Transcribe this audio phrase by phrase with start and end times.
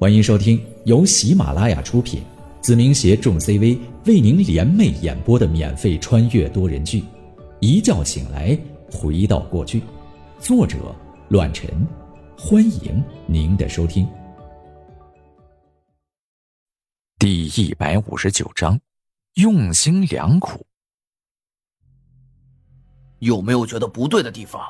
[0.00, 2.22] 欢迎收听由喜马拉雅出品，
[2.60, 3.76] 子明携众 CV
[4.06, 7.00] 为您联袂演播的免费穿越多人剧
[7.58, 8.56] 《一觉醒来
[8.92, 9.80] 回到过去》，
[10.38, 10.94] 作者：
[11.30, 11.68] 乱臣。
[12.38, 14.08] 欢迎您的收听。
[17.18, 18.80] 第一百五十九章，
[19.34, 20.64] 用心良苦。
[23.18, 24.62] 有没有觉得不对的地方？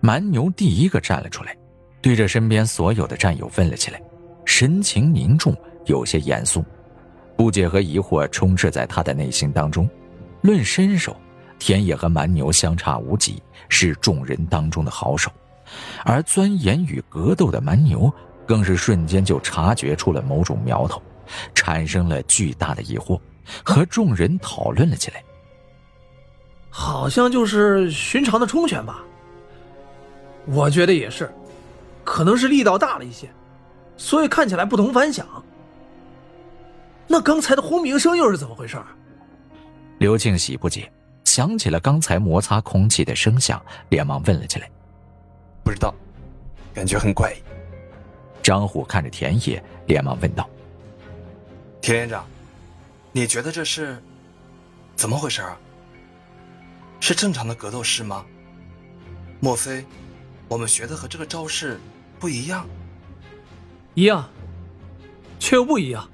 [0.00, 1.56] 蛮牛第一个站了出来。
[2.02, 4.00] 对着身边所有的战友问了起来，
[4.44, 5.54] 神情凝重，
[5.86, 6.64] 有些严肃，
[7.36, 9.88] 不解和疑惑充斥在他的内心当中。
[10.42, 11.14] 论身手，
[11.58, 15.30] 田野和蛮牛相差无几，是众人当中的好手，
[16.04, 18.10] 而钻研与格斗的蛮牛，
[18.46, 21.02] 更是瞬间就察觉出了某种苗头，
[21.54, 23.20] 产生了巨大的疑惑，
[23.62, 25.22] 和众人讨论了起来。
[26.70, 29.02] 好像就是寻常的冲拳吧？
[30.46, 31.30] 我觉得也是。
[32.04, 33.30] 可能是力道大了一些，
[33.96, 35.26] 所以看起来不同凡响。
[37.06, 38.78] 那刚才的轰鸣声又是怎么回事？
[39.98, 40.90] 刘庆喜不解，
[41.24, 44.70] 想起了刚才摩擦空气的声响，连忙问了起来
[45.62, 45.94] ：“不知道，
[46.72, 47.42] 感觉很怪异。”
[48.42, 50.48] 张虎看着田野，连忙问道
[51.82, 52.24] ：“田连长，
[53.12, 54.02] 你觉得这是
[54.96, 55.58] 怎么回事啊？
[57.00, 58.24] 是正常的格斗式吗？
[59.40, 59.84] 莫非
[60.48, 61.78] 我们学的和这个招式？”
[62.20, 62.66] 不一样，
[63.94, 64.28] 一样，
[65.38, 66.06] 却又不一样。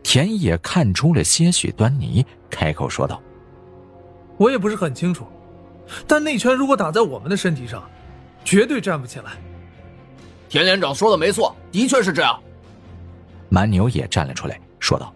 [0.00, 3.20] 田野看出了些许端倪，开口说道
[4.38, 5.26] ：“我也不是很清楚，
[6.06, 7.82] 但那拳如果打在我们的身体上，
[8.44, 9.32] 绝对站不起来。”
[10.48, 12.40] 田连长说的没错，的确是这样。
[13.48, 15.12] 蛮牛也站了出来，说道：“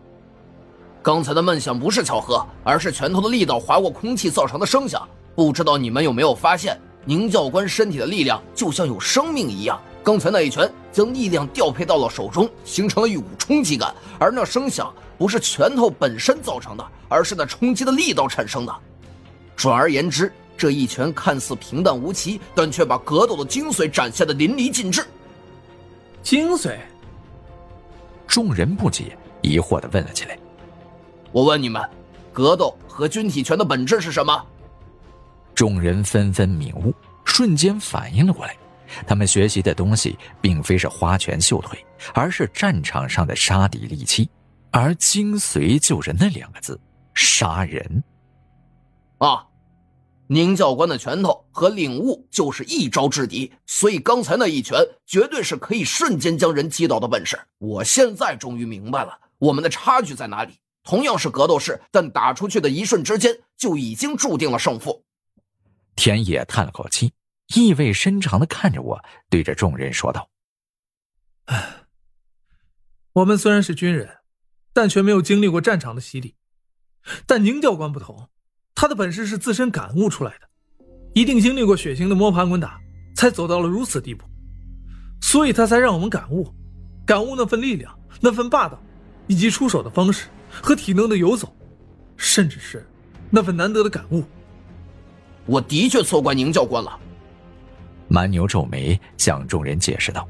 [1.01, 5.09] 刚才的闷响不是巧合，而是拳头的力道划过空气造成的声响。
[5.37, 18.75] 不知道你们有没有发现？”宁教官身体的力量就像有生命一样，刚才那一拳将力量调配到了手中，形成了一股冲击感，而那声响不是拳头本身造成的，而是那冲击的力道产生的。
[19.55, 25.05] 转而言之，这一拳看似平淡无奇，但却把格斗的精髓展现的淋漓尽致。
[26.23, 26.79] 精髓？
[28.27, 30.39] 众人不解，疑惑的问了起来
[31.31, 31.83] ：“我问你们，
[32.33, 34.43] 格斗和军体拳的本质是什么？”
[35.55, 36.93] 众人纷纷明悟，
[37.25, 38.57] 瞬间反应了过来。
[39.07, 44.29] 他们学习的东西并非是花拳绣腿，而是战场上的杀敌利器，
[44.71, 46.79] 而精髓就是那两个字：
[47.15, 48.03] 杀人。
[49.19, 49.47] 啊，
[50.27, 57.39] 宁教官的拳头和领悟就是一招制敌，所以刚才那一拳绝对是可以瞬间将人击倒的本事。
[57.59, 60.55] 我现在终于明白了，我们的差距在哪里。
[60.83, 65.04] 同样是格斗士，但打出去的一瞬之间就已经注定了胜负。
[65.97, 67.13] 田野叹了口气，
[67.55, 70.29] 意味深长的看着我，对着众人说道
[71.47, 71.85] ：“唉，
[73.13, 74.19] 我们虽然是军人，
[74.73, 76.35] 但却没有经历过战场的洗礼。
[77.27, 78.29] 但宁教官不同，
[78.75, 80.49] 他的本事是自身感悟出来的，
[81.15, 82.81] 一定经历过血腥的摸爬滚打，
[83.15, 84.25] 才走到了如此地步。
[85.21, 86.53] 所以他才让我们感悟，
[87.07, 88.83] 感悟那份力量，那份霸道，
[89.27, 91.55] 以及出手的方式和体能的游走，
[92.17, 92.87] 甚至是
[93.31, 94.25] 那份难得的感悟。”
[95.47, 96.99] 我的确错怪宁教官了。
[98.09, 100.27] 蛮牛皱眉，向众人解释道：“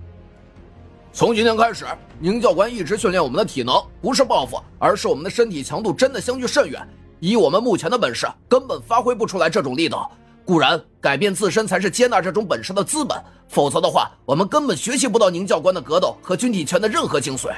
[1.12, 1.84] 从今天开始，
[2.18, 6.80] 宁教官一直训练我们的体能，不是报复，而是我们的身体强度真的相距甚远。
[7.20, 10.10] 以我们目前的本事，根本发挥不出来这种力道。
[10.44, 17.50] 固然，改变自身才是接纳这种本事的资本，否则的话，我们根本学习不到宁教官的格斗和军体拳的任何精髓。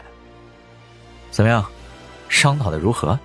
[1.30, 1.64] 怎么样，
[2.28, 3.18] 商讨的如何？”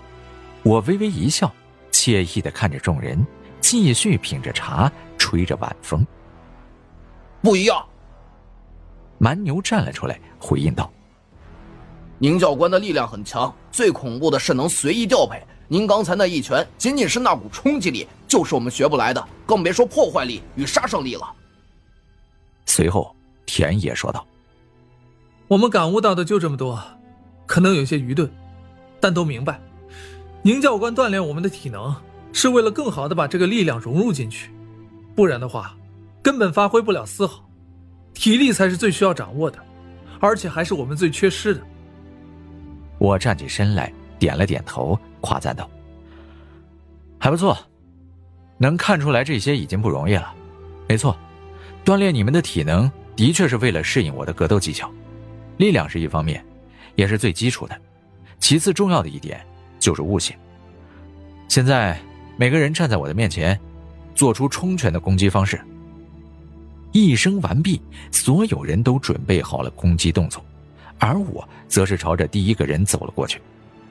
[0.63, 1.51] 我微微一笑，
[1.91, 3.25] 惬意的看着众人。
[3.61, 6.05] 继续品着茶，吹着晚风。
[7.41, 7.81] 不一样。
[9.17, 10.91] 蛮牛站了出来，回应道
[12.17, 15.41] ：“宁教官的力量很强，最恐怖的是能随意调配。
[15.67, 21.33] 您刚才那一拳，仅仅是那股冲击力，就是我们学不来的，更别说破坏力与杀伤力了。”
[22.65, 24.25] 随后，田野说道
[25.47, 26.81] ：“我们感悟到的就这么多，
[27.45, 28.29] 可能有些愚钝，
[28.99, 29.61] 但都明白，
[30.41, 31.95] 宁教官锻炼我们的体能。”
[32.33, 34.51] 是为了更好的把这个力量融入进去，
[35.15, 35.75] 不然的话，
[36.21, 37.43] 根本发挥不了丝毫。
[38.13, 39.57] 体力才是最需要掌握的，
[40.19, 41.61] 而且还是我们最缺失的。
[42.97, 45.69] 我站起身来，点了点头，夸赞道
[47.17, 47.57] ：“还不错，
[48.57, 50.33] 能看出来这些已经不容易了。
[50.87, 51.17] 没错，
[51.83, 54.91] 锻炼你们的体能的确是为了适应我的格斗技巧。
[55.57, 56.45] 力量是一方面，
[56.95, 57.75] 也是最基础的。
[58.39, 59.45] 其次重要的一点
[59.79, 60.35] 就是悟性。
[61.47, 61.99] 现在。”
[62.41, 63.59] 每个人站在我的面前，
[64.15, 65.61] 做出冲拳的攻击方式。
[66.91, 67.79] 一声完毕，
[68.11, 70.43] 所有人都准备好了攻击动作，
[70.97, 73.39] 而我则是朝着第一个人走了过去，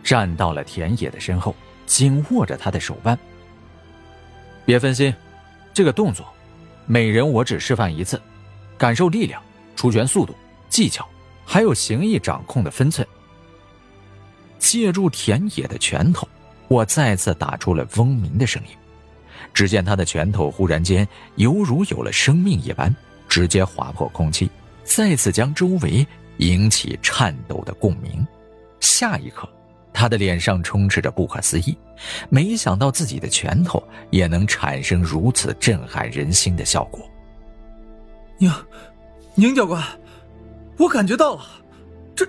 [0.03, 1.55] 站到了田野的身后，
[1.87, 3.17] 紧握着他的手腕。
[4.65, 5.15] 别分心，
[5.73, 6.27] 这个动作，
[6.87, 8.21] 每人我只示范一次，
[8.77, 9.41] 感受力量、
[9.77, 10.35] 出拳速度、
[10.69, 11.09] 技巧，
[11.45, 13.07] 还有形意掌控的分寸。
[14.59, 16.27] 借助田野的拳头，
[16.71, 18.69] 我再次打出了嗡鸣的声音。
[19.53, 22.95] 只见他的拳头忽然间犹如有了生命一般，
[23.29, 24.49] 直接划破空气，
[24.85, 26.07] 再次将周围
[26.37, 28.25] 引起颤抖的共鸣。
[28.79, 29.49] 下一刻，
[29.93, 31.77] 他的脸上充斥着不可思议，
[32.29, 37.05] 没想到自己的拳头也能产生如此震撼人心的效果。
[38.39, 38.53] 宁，
[39.35, 39.85] 宁教官，
[40.79, 41.43] 我感觉到了，
[42.15, 42.25] 这，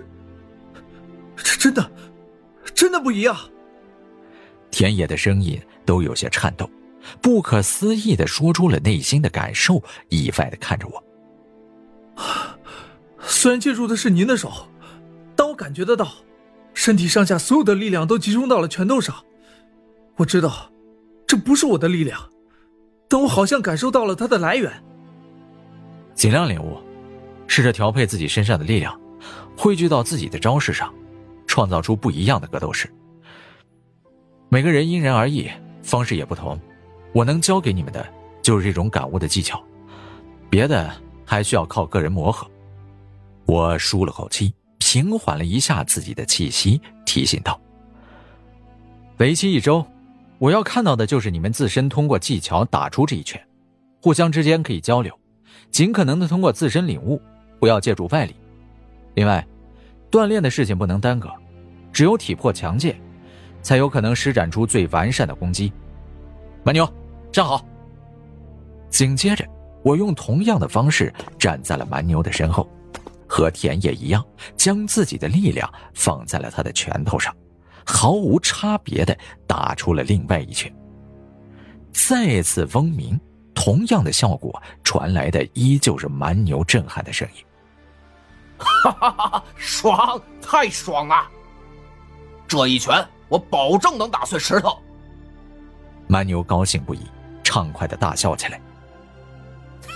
[1.38, 1.92] 这真的，
[2.74, 3.38] 真的不一样。
[4.72, 6.70] 田野的声音都有些颤抖。
[7.20, 11.04] 不可思议的说出了内心的感受，意外的看着我。
[13.20, 14.52] 虽然借助的是您的手，
[15.36, 16.12] 但我感觉得到，
[16.76, 19.16] 身体上下所有的力量都集中到了拳头上。
[20.16, 20.72] 我知道，
[21.26, 22.22] 这不是我的力量，
[23.10, 24.72] 但我好像感受到了它的来源。
[26.14, 26.78] 尽量领悟，
[27.48, 29.00] 试着调配自己身上的力量，
[29.58, 30.94] 汇聚到自己的招式上，
[31.48, 32.88] 创造出不一样的格斗式。
[34.54, 35.50] 每个人因人而异，
[35.82, 36.60] 方式也不同。
[37.14, 38.06] 我能教给你们的
[38.42, 39.64] 就是这种感悟的技巧，
[40.50, 40.92] 别的
[41.26, 42.46] 还需要靠个人磨合。
[43.46, 47.58] 我舒了口气，平缓了一下自己的气息，提醒道
[49.20, 49.86] ：“为期一周，
[50.38, 53.42] 我要看到的就是你们自身通过技巧打出这一拳，
[54.02, 55.18] 互相之间可以交流，
[55.72, 57.22] 尽可能的通过自身领悟，
[57.58, 58.36] 不要借助外力。
[59.14, 59.48] 另外，
[60.12, 61.30] 锻炼的事情不能耽搁，
[61.94, 63.00] 只有体魄强健，
[63.62, 65.72] 才有可能施展出最完善的攻击。”
[66.64, 66.88] 蛮牛。
[67.32, 67.66] 站好。
[68.90, 69.48] 紧接着，
[69.84, 72.70] 我用同样的方式站在了蛮牛的身后，
[73.26, 74.24] 和田野一样，
[74.58, 77.34] 将自己的力量放在了他的拳头上，
[77.86, 79.18] 毫无差别的
[79.48, 80.70] 打出了另外一拳。
[81.94, 83.18] 再次嗡鸣，
[83.56, 87.46] 同样的效果传来的依旧是蛮牛震撼的声音。
[88.58, 89.44] 哈哈哈哈！
[89.56, 91.28] 爽，太爽了！
[92.48, 94.78] 这一拳，我保证能打碎石头。
[96.06, 97.00] 蛮牛高兴不已。
[97.44, 98.62] 畅快的大笑起来，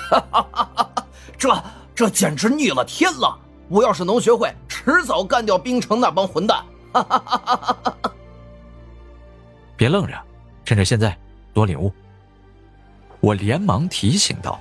[0.10, 1.06] 哈哈哈哈哈！
[1.38, 1.64] 这
[1.96, 3.40] 这简直逆了天了！
[3.70, 6.66] 我要是能学会，迟早干掉冰城那帮混蛋！
[6.92, 8.12] 哈哈哈哈哈！
[9.78, 10.22] 别愣着，
[10.66, 11.18] 趁着现在
[11.54, 11.94] 多领悟。
[13.22, 14.60] 我连忙提醒道：“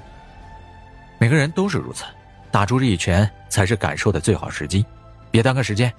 [1.19, 2.05] 每个人都是如此，
[2.53, 4.87] 打出这一拳才是感受的最好时机，
[5.33, 5.93] 别耽搁时间，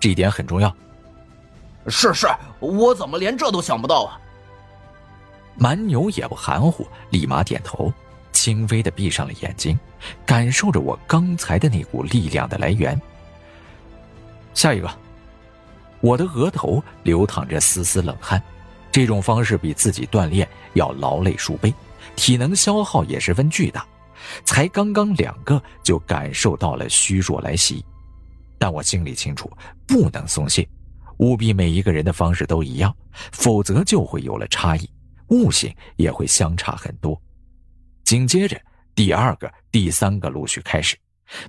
[0.00, 0.74] 这一点很重要。”
[1.86, 2.26] 是是，
[2.60, 4.20] 我怎么连这都想不到啊？
[5.56, 7.92] 蛮牛也不含糊，立马点头，
[8.32, 9.78] 轻微的闭上了眼睛，
[10.24, 13.00] 感受着我刚才的那股力量的来源。
[14.54, 14.90] 下一个，
[16.00, 18.42] 我的额头流淌着丝丝冷汗，
[18.90, 21.72] 这种方式比自己锻炼要劳累数倍，
[22.16, 23.86] 体能消耗也十分巨大。
[24.44, 27.84] 才刚刚两个，就感受到了虚弱来袭，
[28.58, 29.50] 但我心里清楚，
[29.86, 30.66] 不能松懈，
[31.20, 32.94] 务必每一个人的方式都一样，
[33.30, 34.88] 否则就会有了差异。
[35.28, 37.20] 悟性也会相差很多。
[38.04, 38.60] 紧接着，
[38.94, 40.96] 第二个、第三个陆续开始，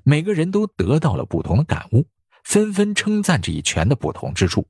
[0.03, 2.05] 每个人都得到了不同的感悟，
[2.43, 4.67] 纷纷称赞这一拳的不同之处。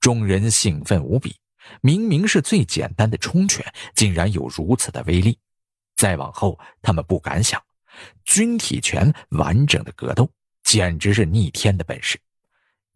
[0.00, 1.36] 众人兴奋无比，
[1.80, 3.64] 明明是最简单的冲拳，
[3.94, 5.38] 竟然有如此的威力。
[5.96, 7.62] 再往后，他们不敢想，
[8.24, 10.28] 军体拳完整的格斗，
[10.64, 12.18] 简直是逆天的本事。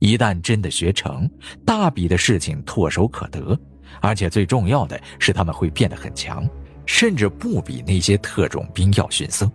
[0.03, 1.31] 一旦真的学成，
[1.65, 3.57] 大笔的事情唾手可得。
[4.01, 6.45] 而且最重要的是，他们会变得很强，
[6.85, 9.49] 甚至不比那些特种兵要逊色。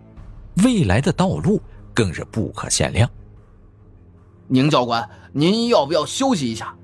[0.64, 1.60] 未来的道路
[1.92, 3.06] 更是不可限量。
[4.46, 6.74] 宁教官，您要不要休息一下？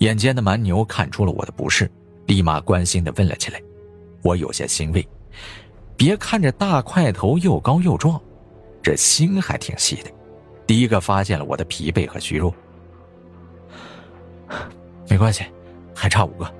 [0.00, 1.90] 眼尖的蛮牛看出了我的不适，
[2.26, 3.62] 立马关心的问了起来。
[4.22, 5.08] 我有些欣慰，
[5.96, 8.20] 别看着大块头又高又壮，
[8.82, 10.10] 这心还挺细的。
[10.66, 12.54] 第一个发现了我的疲惫和虚弱。
[15.08, 15.44] 没关系。
[15.96, 16.54] 还差五个，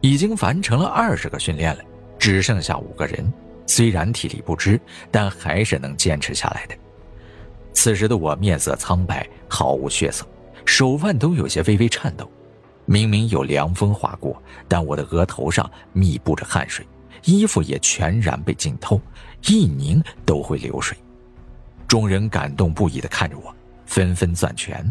[0.00, 1.82] 已经完成了二十个训练了，
[2.16, 3.30] 只剩下五个人。
[3.66, 6.76] 虽然体力不支，但还是能坚持下来的。
[7.72, 10.24] 此时的我面色苍白，毫无血色，
[10.64, 12.30] 手腕都有些微微颤抖。
[12.86, 16.86] 明明有凉风划过，但我的额头上密布着汗水，
[17.24, 18.98] 衣服也全然被浸透，
[19.48, 20.96] 一拧都会流水。
[21.88, 23.52] 众人感动不已的看着我，
[23.86, 24.86] 纷纷攥拳。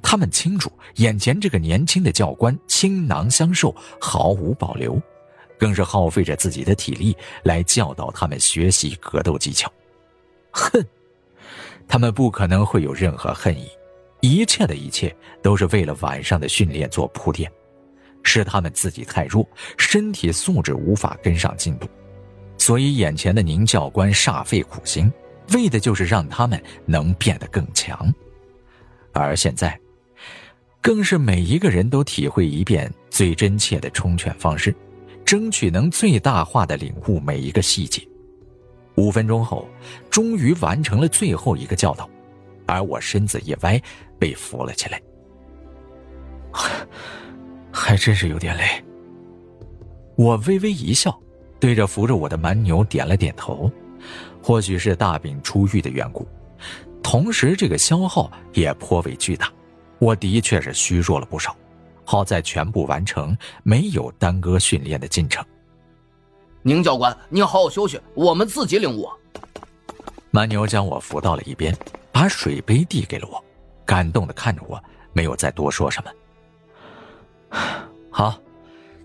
[0.00, 5.00] 他们清楚，眼前这个年轻的教官倾囊相授，毫无保留，
[5.58, 9.72] 更是耗费着自己的体力来教导他们学习格斗技巧。
[10.52, 10.86] 恨，
[11.88, 13.66] 他们不可能会有任何恨意，
[14.20, 17.50] 一切的一切都是为了晚上的训练做铺垫，
[18.22, 19.44] 是他们自己太弱，
[19.78, 21.88] 身体素质无法跟上进度，
[22.56, 25.12] 所以眼前的宁教官煞费苦心，
[25.52, 28.12] 为的就是让他们能变得更强。
[29.12, 29.78] 而现在，
[30.80, 34.74] 更是每一个人都体会一遍最真切的冲拳方式，
[35.24, 38.02] 争取能最大化的领悟每一个细节。
[38.96, 39.68] 五分钟后，
[40.10, 42.08] 终于完成了最后一个教导，
[42.66, 43.80] 而我身子一歪，
[44.18, 45.00] 被扶了起来。
[47.70, 48.64] 还真是有点累。
[50.16, 51.18] 我微微一笑，
[51.58, 53.70] 对着扶着我的蛮牛点了点头。
[54.42, 56.26] 或许是大病初愈的缘故，
[57.02, 59.50] 同时这个消耗也颇为巨大。
[59.98, 61.56] 我的确是虚弱了不少，
[62.04, 65.44] 好在全部完成，没有耽搁训练的进程。
[66.62, 69.08] 宁教官，您好好休息，我们自己领悟。
[70.30, 71.76] 蛮牛将我扶到了一边，
[72.10, 73.44] 把水杯递给了我，
[73.84, 74.82] 感动的看着我，
[75.12, 77.58] 没有再多说什么。
[78.10, 78.40] 好，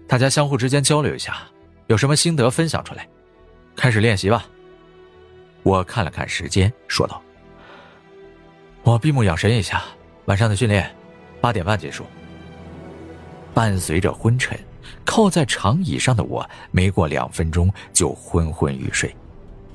[0.07, 1.37] 大家相互之间交流一下，
[1.87, 3.07] 有什么心得分享出来，
[3.75, 4.45] 开始练习吧。
[5.67, 7.21] 我看了看时间，说道
[8.83, 9.83] ：“我闭目养神一下，
[10.23, 10.89] 晚上的训练
[11.41, 12.05] 八点半结束。”
[13.53, 14.57] 伴随着昏沉。
[15.03, 19.13] 靠在长椅上的我，没过两分钟就昏昏欲睡，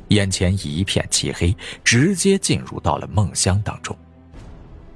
[0.08, 3.94] 眼前一片漆黑，直接进入到了梦乡当中。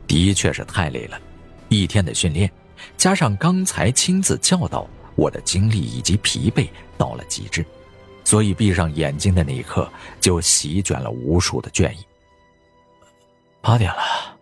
[0.07, 1.21] 的确是太累了，
[1.69, 2.51] 一天的训练，
[2.97, 7.63] 加上刚才亲自教导，我的精力以及疲惫到了极致，
[8.27, 9.89] 所以闭上眼睛的那一刻，
[10.21, 11.99] 就席卷了无数的倦意。
[13.61, 14.37] 八点了，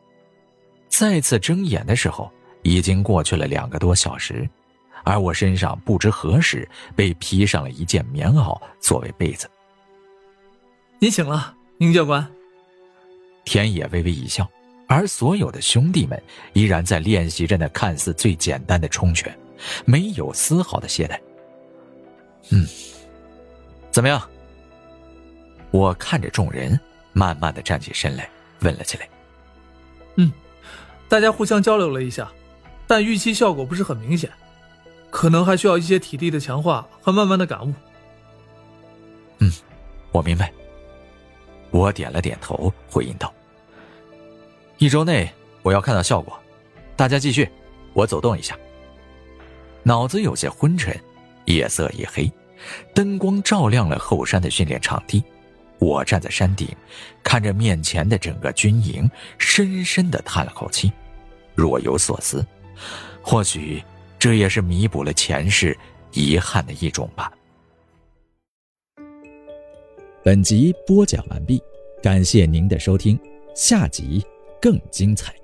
[0.88, 4.48] 再次睁眼的时候，已经过去了两个多小时。
[5.04, 9.46] 而我身上不知何时被披上了一件棉袄作为被子。
[10.98, 12.26] 你醒了，宁教官。
[13.44, 14.48] 田野微微一笑，
[14.88, 16.20] 而所有的兄弟们
[16.54, 19.38] 依然在练习着那看似最简单的冲拳，
[19.84, 21.20] 没有丝毫的懈怠。
[22.50, 22.66] 嗯，
[23.94, 24.20] 怎么样？
[25.70, 26.76] 我看着众人，
[27.12, 29.08] 慢慢的站起身来，问了起来。
[30.16, 30.32] 嗯，
[31.08, 32.28] 大家互相交流了一下，
[32.88, 34.28] 但预期效果不是很明显。
[35.12, 37.72] 可能还需要一些体力的强化和慢慢的感悟。
[39.38, 39.52] 嗯，
[40.10, 40.52] 我明白。
[41.70, 43.32] 我点了点头，回应道
[44.78, 45.32] ：“一周内
[45.62, 46.36] 我要看到效果，
[46.96, 47.48] 大家继续。
[47.92, 48.58] 我走动一下。”
[49.84, 51.00] 脑子有些昏沉，
[51.44, 52.28] 夜色已黑，
[52.94, 55.22] 灯光照亮了后山的训练场地。
[55.78, 56.68] 我站在山顶，
[57.22, 60.92] 看着面前的整个军营，深深的叹了口气，
[61.54, 62.46] 若有所思。
[63.22, 63.82] 或许。
[64.16, 65.76] 这也是弥补了前世
[66.12, 67.30] 遗憾的一种吧。
[70.24, 71.62] 本集播讲完毕，
[72.02, 73.20] 感谢您的收听，
[73.54, 74.24] 下集
[74.62, 75.34] 更精彩。